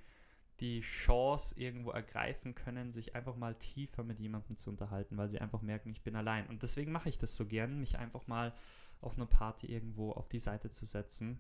die 0.62 0.82
Chance 0.82 1.60
irgendwo 1.60 1.90
ergreifen 1.90 2.54
können, 2.54 2.94
sich 2.94 3.16
einfach 3.16 3.36
mal 3.36 3.56
tiefer 3.56 4.04
mit 4.04 4.20
jemandem 4.20 4.58
zu 4.58 4.70
unterhalten, 4.70 5.18
weil 5.18 5.30
sie 5.30 5.42
einfach 5.42 5.62
merken, 5.62 5.90
ich 5.90 6.04
bin 6.04 6.16
allein. 6.16 6.48
Und 6.48 6.62
deswegen 6.62 6.92
mache 6.92 7.10
ich 7.10 7.18
das 7.18 7.36
so 7.36 7.48
gern, 7.48 7.80
mich 7.80 7.98
einfach 7.98 8.28
mal 8.28 8.54
auf 9.02 9.16
einer 9.16 9.26
Party 9.26 9.68
irgendwo 9.68 10.12
auf 10.12 10.30
die 10.30 10.40
Seite 10.40 10.70
zu 10.70 10.86
setzen, 10.86 11.40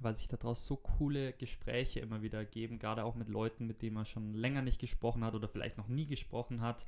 weil 0.00 0.16
sich 0.16 0.28
daraus 0.28 0.66
so 0.66 0.76
coole 0.76 1.32
Gespräche 1.34 2.00
immer 2.00 2.22
wieder 2.22 2.38
ergeben, 2.38 2.78
gerade 2.78 3.04
auch 3.04 3.14
mit 3.14 3.28
Leuten, 3.28 3.66
mit 3.66 3.82
denen 3.82 3.94
man 3.94 4.06
schon 4.06 4.34
länger 4.34 4.62
nicht 4.62 4.80
gesprochen 4.80 5.24
hat 5.24 5.34
oder 5.34 5.48
vielleicht 5.48 5.78
noch 5.78 5.88
nie 5.88 6.06
gesprochen 6.06 6.60
hat. 6.60 6.86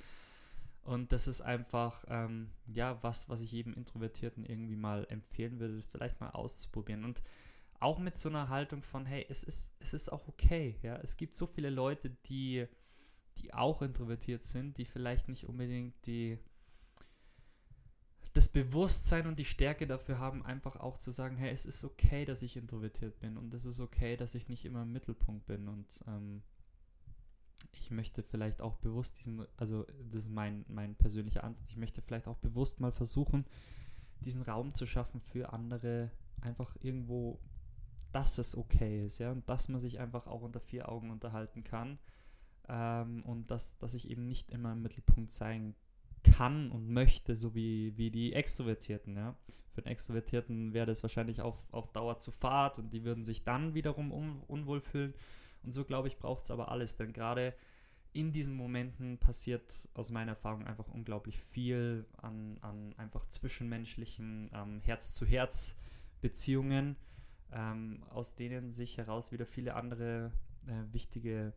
Und 0.82 1.10
das 1.10 1.26
ist 1.26 1.40
einfach, 1.40 2.04
ähm, 2.08 2.50
ja, 2.72 3.02
was, 3.02 3.28
was 3.28 3.40
ich 3.40 3.50
jedem 3.50 3.74
Introvertierten 3.74 4.44
irgendwie 4.44 4.76
mal 4.76 5.04
empfehlen 5.10 5.58
würde, 5.58 5.82
vielleicht 5.82 6.20
mal 6.20 6.30
auszuprobieren. 6.30 7.04
Und 7.04 7.22
auch 7.80 7.98
mit 7.98 8.16
so 8.16 8.28
einer 8.28 8.48
Haltung 8.48 8.82
von, 8.82 9.04
hey, 9.04 9.26
es 9.28 9.42
ist, 9.42 9.74
es 9.80 9.92
ist 9.92 10.12
auch 10.12 10.28
okay, 10.28 10.76
ja. 10.82 10.96
Es 10.96 11.16
gibt 11.16 11.34
so 11.34 11.46
viele 11.46 11.70
Leute, 11.70 12.10
die, 12.26 12.66
die 13.38 13.52
auch 13.52 13.82
introvertiert 13.82 14.42
sind, 14.42 14.78
die 14.78 14.84
vielleicht 14.84 15.28
nicht 15.28 15.44
unbedingt 15.44 16.06
die, 16.06 16.38
das 18.36 18.50
Bewusstsein 18.50 19.26
und 19.26 19.38
die 19.38 19.46
Stärke 19.46 19.86
dafür 19.86 20.18
haben, 20.18 20.44
einfach 20.44 20.76
auch 20.76 20.98
zu 20.98 21.10
sagen, 21.10 21.38
hey, 21.38 21.50
es 21.50 21.64
ist 21.64 21.84
okay, 21.84 22.26
dass 22.26 22.42
ich 22.42 22.56
introvertiert 22.56 23.18
bin 23.18 23.38
und 23.38 23.54
es 23.54 23.64
ist 23.64 23.80
okay, 23.80 24.16
dass 24.16 24.34
ich 24.34 24.48
nicht 24.48 24.66
immer 24.66 24.82
im 24.82 24.92
Mittelpunkt 24.92 25.46
bin 25.46 25.68
und 25.68 26.04
ähm, 26.06 26.42
ich 27.72 27.90
möchte 27.90 28.22
vielleicht 28.22 28.60
auch 28.60 28.76
bewusst 28.76 29.18
diesen, 29.18 29.46
also 29.56 29.86
das 30.10 30.24
ist 30.24 30.30
mein, 30.30 30.66
mein 30.68 30.96
persönlicher 30.96 31.44
Ansatz, 31.44 31.70
ich 31.70 31.78
möchte 31.78 32.02
vielleicht 32.02 32.28
auch 32.28 32.36
bewusst 32.36 32.78
mal 32.78 32.92
versuchen, 32.92 33.46
diesen 34.20 34.42
Raum 34.42 34.74
zu 34.74 34.84
schaffen 34.84 35.20
für 35.20 35.54
andere, 35.54 36.10
einfach 36.42 36.76
irgendwo, 36.80 37.40
dass 38.12 38.36
es 38.36 38.54
okay 38.54 39.06
ist, 39.06 39.18
ja, 39.18 39.32
und 39.32 39.48
dass 39.48 39.68
man 39.68 39.80
sich 39.80 39.98
einfach 39.98 40.26
auch 40.26 40.42
unter 40.42 40.60
vier 40.60 40.90
Augen 40.90 41.10
unterhalten 41.10 41.64
kann 41.64 41.98
ähm, 42.68 43.22
und 43.24 43.50
dass, 43.50 43.78
dass 43.78 43.94
ich 43.94 44.10
eben 44.10 44.26
nicht 44.26 44.50
immer 44.50 44.72
im 44.72 44.82
Mittelpunkt 44.82 45.32
sein 45.32 45.74
kann 45.74 45.85
und 46.70 46.88
möchte, 46.88 47.36
so 47.36 47.54
wie, 47.54 47.96
wie 47.96 48.10
die 48.10 48.32
Extrovertierten, 48.32 49.16
ja. 49.16 49.36
Für 49.70 49.82
den 49.82 49.92
Extrovertierten 49.92 50.72
wäre 50.72 50.86
das 50.86 51.02
wahrscheinlich 51.02 51.42
auf, 51.42 51.58
auf 51.70 51.92
Dauer 51.92 52.16
zu 52.16 52.30
fad 52.30 52.78
und 52.78 52.94
die 52.94 53.04
würden 53.04 53.24
sich 53.24 53.44
dann 53.44 53.74
wiederum 53.74 54.10
un, 54.10 54.40
unwohl 54.46 54.80
fühlen 54.80 55.12
und 55.62 55.72
so, 55.72 55.84
glaube 55.84 56.08
ich, 56.08 56.18
braucht 56.18 56.44
es 56.44 56.50
aber 56.50 56.70
alles, 56.70 56.96
denn 56.96 57.12
gerade 57.12 57.54
in 58.12 58.32
diesen 58.32 58.56
Momenten 58.56 59.18
passiert 59.18 59.90
aus 59.92 60.10
meiner 60.10 60.32
Erfahrung 60.32 60.66
einfach 60.66 60.88
unglaublich 60.88 61.38
viel 61.38 62.06
an, 62.16 62.56
an 62.62 62.94
einfach 62.96 63.26
zwischenmenschlichen 63.26 64.50
ähm, 64.54 64.80
Herz-zu-Herz-Beziehungen, 64.80 66.96
ähm, 67.52 68.02
aus 68.08 68.34
denen 68.34 68.72
sich 68.72 68.96
heraus 68.96 69.30
wieder 69.32 69.44
viele 69.44 69.74
andere 69.74 70.32
äh, 70.66 70.84
wichtige 70.92 71.52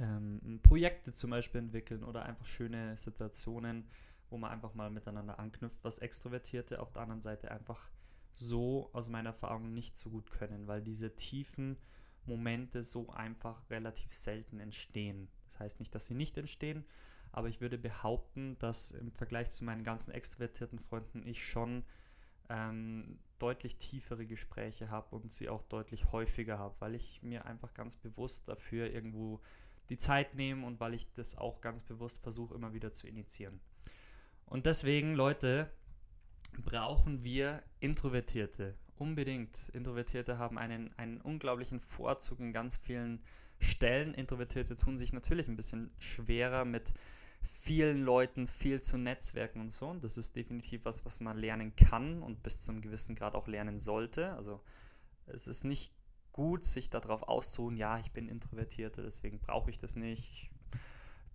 ähm, 0.00 0.60
Projekte 0.62 1.12
zum 1.12 1.30
Beispiel 1.30 1.60
entwickeln 1.60 2.04
oder 2.04 2.24
einfach 2.24 2.46
schöne 2.46 2.96
Situationen, 2.96 3.84
wo 4.30 4.38
man 4.38 4.50
einfach 4.50 4.74
mal 4.74 4.90
miteinander 4.90 5.38
anknüpft, 5.38 5.78
was 5.82 5.98
Extrovertierte 5.98 6.80
auf 6.80 6.92
der 6.92 7.02
anderen 7.02 7.22
Seite 7.22 7.50
einfach 7.50 7.90
so 8.32 8.90
aus 8.92 9.08
meiner 9.08 9.30
Erfahrung 9.30 9.72
nicht 9.72 9.96
so 9.96 10.10
gut 10.10 10.30
können, 10.30 10.66
weil 10.66 10.82
diese 10.82 11.14
tiefen 11.14 11.76
Momente 12.26 12.82
so 12.82 13.10
einfach 13.10 13.68
relativ 13.70 14.12
selten 14.12 14.58
entstehen. 14.58 15.28
Das 15.46 15.60
heißt 15.60 15.78
nicht, 15.78 15.94
dass 15.94 16.06
sie 16.06 16.14
nicht 16.14 16.36
entstehen, 16.36 16.84
aber 17.32 17.48
ich 17.48 17.60
würde 17.60 17.78
behaupten, 17.78 18.56
dass 18.58 18.90
im 18.90 19.12
Vergleich 19.12 19.50
zu 19.50 19.64
meinen 19.64 19.84
ganzen 19.84 20.12
extrovertierten 20.12 20.78
Freunden 20.78 21.26
ich 21.26 21.44
schon 21.46 21.84
ähm, 22.48 23.18
deutlich 23.38 23.76
tiefere 23.76 24.26
Gespräche 24.26 24.90
habe 24.90 25.14
und 25.16 25.32
sie 25.32 25.48
auch 25.48 25.62
deutlich 25.62 26.12
häufiger 26.12 26.58
habe, 26.58 26.74
weil 26.80 26.94
ich 26.94 27.22
mir 27.22 27.46
einfach 27.46 27.74
ganz 27.74 27.96
bewusst 27.96 28.48
dafür 28.48 28.90
irgendwo 28.90 29.40
die 29.88 29.98
Zeit 29.98 30.34
nehme 30.34 30.66
und 30.66 30.80
weil 30.80 30.94
ich 30.94 31.12
das 31.14 31.36
auch 31.36 31.60
ganz 31.60 31.82
bewusst 31.82 32.22
versuche, 32.22 32.54
immer 32.54 32.72
wieder 32.72 32.92
zu 32.92 33.06
initiieren. 33.06 33.60
Und 34.46 34.66
deswegen, 34.66 35.14
Leute, 35.14 35.70
brauchen 36.64 37.24
wir 37.24 37.62
Introvertierte. 37.80 38.76
Unbedingt. 38.96 39.70
Introvertierte 39.70 40.38
haben 40.38 40.58
einen, 40.58 40.96
einen 40.96 41.20
unglaublichen 41.20 41.80
Vorzug 41.80 42.40
in 42.40 42.52
ganz 42.52 42.76
vielen 42.76 43.22
Stellen. 43.58 44.14
Introvertierte 44.14 44.76
tun 44.76 44.96
sich 44.96 45.12
natürlich 45.12 45.48
ein 45.48 45.56
bisschen 45.56 45.90
schwerer 45.98 46.64
mit 46.64 46.94
vielen 47.42 48.02
Leuten 48.02 48.46
viel 48.46 48.80
zu 48.80 48.96
netzwerken 48.96 49.60
und 49.60 49.72
so. 49.72 49.88
Und 49.88 50.04
das 50.04 50.16
ist 50.16 50.36
definitiv 50.36 50.84
was, 50.84 51.04
was 51.04 51.20
man 51.20 51.36
lernen 51.36 51.74
kann 51.76 52.22
und 52.22 52.42
bis 52.42 52.60
zu 52.60 52.72
einem 52.72 52.80
gewissen 52.80 53.14
Grad 53.14 53.34
auch 53.34 53.48
lernen 53.48 53.80
sollte. 53.80 54.32
Also 54.34 54.60
es 55.26 55.46
ist 55.46 55.64
nicht 55.64 55.92
gut, 56.34 56.64
sich 56.64 56.90
darauf 56.90 57.22
auszuruhen, 57.22 57.76
ja, 57.76 57.98
ich 57.98 58.10
bin 58.10 58.28
Introvertierte, 58.28 59.02
deswegen 59.02 59.38
brauche 59.38 59.70
ich 59.70 59.78
das 59.78 59.94
nicht. 59.94 60.30
Ich 60.30 60.50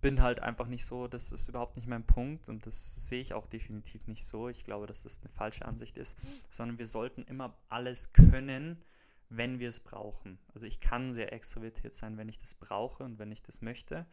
bin 0.02 0.22
halt 0.22 0.40
einfach 0.40 0.66
nicht 0.66 0.84
so, 0.84 1.08
das 1.08 1.32
ist 1.32 1.48
überhaupt 1.48 1.76
nicht 1.76 1.88
mein 1.88 2.06
Punkt 2.06 2.48
und 2.48 2.66
das 2.66 3.08
sehe 3.08 3.20
ich 3.20 3.34
auch 3.34 3.46
definitiv 3.46 4.06
nicht 4.06 4.24
so. 4.24 4.48
Ich 4.48 4.62
glaube, 4.62 4.86
dass 4.86 5.02
das 5.02 5.20
eine 5.20 5.30
falsche 5.30 5.64
Ansicht 5.64 5.96
ist, 5.96 6.18
sondern 6.50 6.78
wir 6.78 6.86
sollten 6.86 7.22
immer 7.22 7.56
alles 7.68 8.12
können, 8.12 8.82
wenn 9.30 9.58
wir 9.58 9.70
es 9.70 9.80
brauchen. 9.80 10.38
Also 10.54 10.66
ich 10.66 10.80
kann 10.80 11.12
sehr 11.12 11.32
extrovertiert 11.32 11.94
sein, 11.94 12.18
wenn 12.18 12.28
ich 12.28 12.38
das 12.38 12.54
brauche 12.54 13.02
und 13.02 13.18
wenn 13.18 13.32
ich 13.32 13.42
das 13.42 13.62
möchte. 13.62 14.06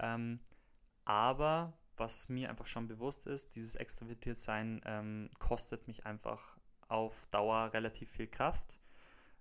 Ähm, 0.00 0.40
aber 1.04 1.72
was 1.96 2.28
mir 2.28 2.50
einfach 2.50 2.66
schon 2.66 2.88
bewusst 2.88 3.28
ist, 3.28 3.54
dieses 3.54 3.76
extrovertiert 3.76 4.36
sein 4.36 4.80
ähm, 4.84 5.30
kostet 5.38 5.86
mich 5.86 6.04
einfach 6.04 6.58
auf 6.88 7.26
Dauer 7.28 7.72
relativ 7.72 8.10
viel 8.10 8.26
Kraft. 8.26 8.80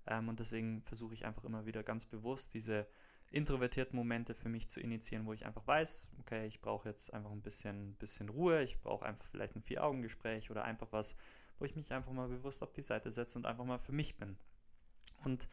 Ähm, 0.07 0.29
und 0.29 0.39
deswegen 0.39 0.81
versuche 0.83 1.13
ich 1.13 1.25
einfach 1.25 1.43
immer 1.43 1.65
wieder 1.65 1.83
ganz 1.83 2.05
bewusst 2.05 2.53
diese 2.53 2.87
introvertierten 3.31 3.97
Momente 3.97 4.35
für 4.35 4.49
mich 4.49 4.69
zu 4.69 4.79
initiieren, 4.79 5.25
wo 5.25 5.33
ich 5.33 5.45
einfach 5.45 5.65
weiß, 5.65 6.11
okay, 6.19 6.45
ich 6.45 6.61
brauche 6.61 6.87
jetzt 6.87 7.13
einfach 7.13 7.31
ein 7.31 7.41
bisschen, 7.41 7.95
bisschen 7.95 8.29
Ruhe, 8.29 8.61
ich 8.63 8.79
brauche 8.79 9.05
einfach 9.05 9.25
vielleicht 9.25 9.55
ein 9.55 9.63
Vier-Augen-Gespräch 9.63 10.51
oder 10.51 10.63
einfach 10.63 10.91
was, 10.91 11.15
wo 11.59 11.65
ich 11.65 11.75
mich 11.75 11.91
einfach 11.91 12.11
mal 12.11 12.27
bewusst 12.27 12.61
auf 12.63 12.71
die 12.71 12.81
Seite 12.81 13.11
setze 13.11 13.37
und 13.37 13.45
einfach 13.45 13.65
mal 13.65 13.79
für 13.79 13.91
mich 13.91 14.17
bin. 14.17 14.37
Und 15.23 15.49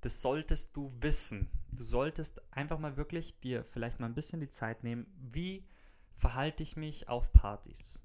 das 0.00 0.22
solltest 0.22 0.76
du 0.76 0.90
wissen. 1.00 1.50
Du 1.70 1.84
solltest 1.84 2.42
einfach 2.52 2.78
mal 2.78 2.96
wirklich 2.96 3.38
dir 3.40 3.64
vielleicht 3.64 4.00
mal 4.00 4.06
ein 4.06 4.14
bisschen 4.14 4.40
die 4.40 4.48
Zeit 4.48 4.82
nehmen, 4.82 5.06
wie 5.16 5.66
verhalte 6.14 6.62
ich 6.62 6.76
mich 6.76 7.08
auf 7.08 7.32
Partys? 7.32 8.02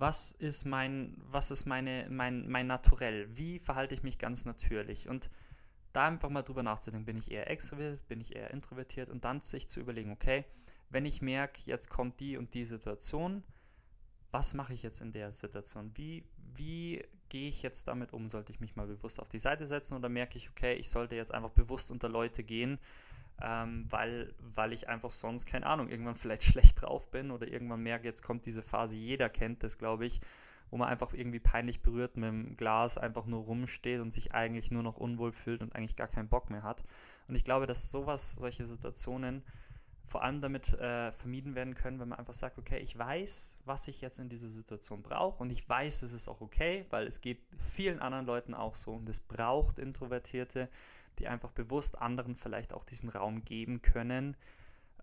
Was 0.00 0.32
ist 0.32 0.64
mein, 0.64 1.14
was 1.30 1.50
ist 1.50 1.66
meine, 1.66 2.06
mein, 2.08 2.48
mein 2.48 2.66
Naturell? 2.66 3.28
Wie 3.36 3.58
verhalte 3.58 3.94
ich 3.94 4.02
mich 4.02 4.16
ganz 4.16 4.46
natürlich? 4.46 5.10
Und 5.10 5.28
da 5.92 6.06
einfach 6.06 6.30
mal 6.30 6.40
drüber 6.40 6.62
nachzudenken, 6.62 7.04
bin 7.04 7.18
ich 7.18 7.30
eher 7.30 7.50
extrovertiert, 7.50 8.08
bin 8.08 8.18
ich 8.18 8.34
eher 8.34 8.50
introvertiert 8.50 9.10
und 9.10 9.26
dann 9.26 9.42
sich 9.42 9.68
zu 9.68 9.78
überlegen, 9.78 10.10
okay, 10.10 10.46
wenn 10.88 11.04
ich 11.04 11.20
merke, 11.20 11.60
jetzt 11.66 11.90
kommt 11.90 12.18
die 12.18 12.38
und 12.38 12.54
die 12.54 12.64
Situation, 12.64 13.44
was 14.30 14.54
mache 14.54 14.72
ich 14.72 14.82
jetzt 14.82 15.02
in 15.02 15.12
der 15.12 15.32
Situation? 15.32 15.90
Wie, 15.96 16.24
wie 16.54 17.04
gehe 17.28 17.50
ich 17.50 17.60
jetzt 17.60 17.86
damit 17.86 18.14
um? 18.14 18.30
Sollte 18.30 18.52
ich 18.52 18.60
mich 18.60 18.76
mal 18.76 18.86
bewusst 18.86 19.20
auf 19.20 19.28
die 19.28 19.38
Seite 19.38 19.66
setzen 19.66 19.98
oder 19.98 20.08
merke 20.08 20.38
ich, 20.38 20.48
okay, 20.48 20.76
ich 20.76 20.88
sollte 20.88 21.14
jetzt 21.14 21.34
einfach 21.34 21.50
bewusst 21.50 21.92
unter 21.92 22.08
Leute 22.08 22.42
gehen, 22.42 22.78
ähm, 23.42 23.86
weil, 23.88 24.34
weil 24.38 24.72
ich 24.72 24.88
einfach 24.88 25.10
sonst, 25.10 25.46
keine 25.46 25.66
Ahnung, 25.66 25.88
irgendwann 25.88 26.16
vielleicht 26.16 26.44
schlecht 26.50 26.82
drauf 26.82 27.10
bin 27.10 27.30
oder 27.30 27.48
irgendwann 27.48 27.82
merke, 27.82 28.06
jetzt 28.06 28.22
kommt 28.22 28.46
diese 28.46 28.62
Phase, 28.62 28.96
jeder 28.96 29.28
kennt 29.28 29.62
das, 29.62 29.78
glaube 29.78 30.06
ich, 30.06 30.20
wo 30.70 30.76
man 30.76 30.88
einfach 30.88 31.12
irgendwie 31.12 31.40
peinlich 31.40 31.82
berührt 31.82 32.16
mit 32.16 32.28
dem 32.28 32.56
Glas 32.56 32.96
einfach 32.96 33.26
nur 33.26 33.44
rumsteht 33.44 34.00
und 34.00 34.12
sich 34.12 34.32
eigentlich 34.34 34.70
nur 34.70 34.82
noch 34.82 34.98
unwohl 34.98 35.32
fühlt 35.32 35.62
und 35.62 35.74
eigentlich 35.74 35.96
gar 35.96 36.08
keinen 36.08 36.28
Bock 36.28 36.50
mehr 36.50 36.62
hat. 36.62 36.84
Und 37.26 37.34
ich 37.34 37.44
glaube, 37.44 37.66
dass 37.66 37.90
sowas, 37.90 38.36
solche 38.36 38.66
Situationen 38.66 39.42
vor 40.10 40.24
allem 40.24 40.40
damit 40.40 40.74
äh, 40.74 41.12
vermieden 41.12 41.54
werden 41.54 41.76
können, 41.76 42.00
wenn 42.00 42.08
man 42.08 42.18
einfach 42.18 42.34
sagt, 42.34 42.58
okay, 42.58 42.78
ich 42.78 42.98
weiß, 42.98 43.60
was 43.64 43.86
ich 43.86 44.00
jetzt 44.00 44.18
in 44.18 44.28
dieser 44.28 44.48
Situation 44.48 45.02
brauche 45.02 45.40
und 45.40 45.50
ich 45.50 45.68
weiß, 45.68 46.02
es 46.02 46.12
ist 46.12 46.26
auch 46.26 46.40
okay, 46.40 46.84
weil 46.90 47.06
es 47.06 47.20
geht 47.20 47.38
vielen 47.58 48.00
anderen 48.00 48.26
Leuten 48.26 48.52
auch 48.52 48.74
so 48.74 48.94
und 48.94 49.08
es 49.08 49.20
braucht 49.20 49.78
Introvertierte, 49.78 50.68
die 51.20 51.28
einfach 51.28 51.52
bewusst 51.52 51.96
anderen 51.96 52.34
vielleicht 52.34 52.72
auch 52.72 52.84
diesen 52.84 53.08
Raum 53.08 53.44
geben 53.44 53.82
können, 53.82 54.36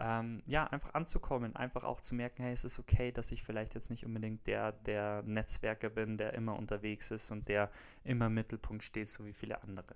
ähm, 0.01 0.43
ja, 0.45 0.65
einfach 0.65 0.93
anzukommen, 0.93 1.55
einfach 1.55 1.85
auch 1.85 2.01
zu 2.01 2.13
merken, 2.13 2.43
hey, 2.43 2.51
es 2.51 2.65
ist 2.65 2.77
okay, 2.77 3.13
dass 3.13 3.31
ich 3.31 3.43
vielleicht 3.43 3.75
jetzt 3.75 3.89
nicht 3.89 4.05
unbedingt 4.05 4.45
der, 4.45 4.73
der 4.73 5.23
Netzwerker 5.23 5.89
bin, 5.89 6.17
der 6.17 6.33
immer 6.33 6.57
unterwegs 6.57 7.11
ist 7.11 7.31
und 7.31 7.47
der 7.47 7.71
immer 8.03 8.25
im 8.25 8.33
Mittelpunkt 8.33 8.83
steht, 8.83 9.07
so 9.07 9.25
wie 9.25 9.33
viele 9.33 9.63
andere. 9.63 9.95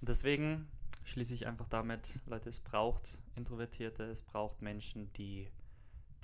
Und 0.00 0.08
deswegen 0.08 0.66
schließe 1.02 1.34
ich 1.34 1.46
einfach 1.46 1.68
damit, 1.68 2.20
Leute, 2.26 2.48
es 2.48 2.60
braucht 2.60 3.22
Introvertierte, 3.34 4.04
es 4.04 4.22
braucht 4.22 4.62
Menschen, 4.62 5.12
die, 5.14 5.50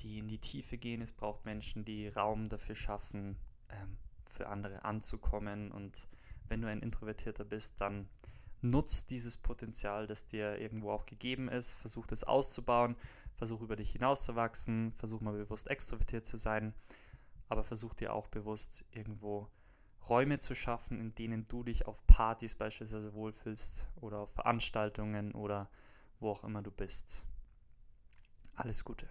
die 0.00 0.18
in 0.18 0.28
die 0.28 0.38
Tiefe 0.38 0.78
gehen, 0.78 1.02
es 1.02 1.12
braucht 1.12 1.44
Menschen, 1.44 1.84
die 1.84 2.08
Raum 2.08 2.48
dafür 2.48 2.74
schaffen, 2.74 3.36
ähm, 3.68 3.98
für 4.26 4.48
andere 4.48 4.84
anzukommen. 4.84 5.70
Und 5.70 6.08
wenn 6.48 6.62
du 6.62 6.68
ein 6.68 6.80
Introvertierter 6.80 7.44
bist, 7.44 7.80
dann 7.80 8.08
nutzt 8.62 9.10
dieses 9.10 9.36
Potenzial, 9.36 10.06
das 10.06 10.26
dir 10.26 10.58
irgendwo 10.58 10.90
auch 10.90 11.06
gegeben 11.06 11.48
ist, 11.48 11.74
versuch 11.74 12.06
das 12.06 12.24
auszubauen, 12.24 12.96
versuch 13.36 13.60
über 13.62 13.76
dich 13.76 13.92
hinauszuwachsen, 13.92 14.92
versuch 14.92 15.20
mal 15.20 15.32
bewusst 15.32 15.68
extrovertiert 15.68 16.26
zu 16.26 16.36
sein, 16.36 16.74
aber 17.48 17.64
versuch 17.64 17.94
dir 17.94 18.12
auch 18.12 18.28
bewusst 18.28 18.84
irgendwo 18.90 19.48
Räume 20.08 20.38
zu 20.38 20.54
schaffen, 20.54 20.98
in 20.98 21.14
denen 21.14 21.46
du 21.48 21.62
dich 21.62 21.86
auf 21.86 22.04
Partys 22.06 22.54
beispielsweise 22.54 23.14
wohlfühlst 23.14 23.86
oder 23.96 24.18
auf 24.20 24.32
Veranstaltungen 24.32 25.32
oder 25.32 25.68
wo 26.18 26.30
auch 26.30 26.44
immer 26.44 26.62
du 26.62 26.70
bist. 26.70 27.24
Alles 28.56 28.84
Gute. 28.84 29.08